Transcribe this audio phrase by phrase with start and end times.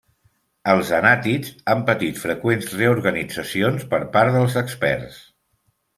[0.71, 5.21] Els anàtids han patit freqüents reorganitzacions per part dels experts.